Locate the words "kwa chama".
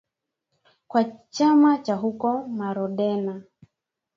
0.87-1.77